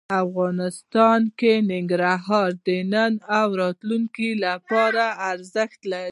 افغانستان 0.23 1.21
کې 1.39 1.51
ننګرهار 1.71 2.49
د 2.67 2.69
نن 2.93 3.13
او 3.39 3.47
راتلونکي 3.61 4.29
لپاره 4.45 5.03
ارزښت 5.31 5.81
لري. 5.91 5.99